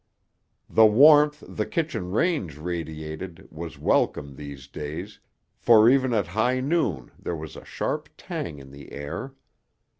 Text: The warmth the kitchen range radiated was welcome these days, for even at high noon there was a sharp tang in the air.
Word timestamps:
The 0.67 0.87
warmth 0.87 1.43
the 1.47 1.67
kitchen 1.67 2.09
range 2.09 2.57
radiated 2.57 3.47
was 3.51 3.77
welcome 3.77 4.35
these 4.35 4.67
days, 4.67 5.19
for 5.55 5.87
even 5.87 6.11
at 6.11 6.25
high 6.29 6.59
noon 6.59 7.11
there 7.19 7.35
was 7.35 7.55
a 7.55 7.63
sharp 7.63 8.09
tang 8.17 8.57
in 8.57 8.71
the 8.71 8.93
air. 8.93 9.35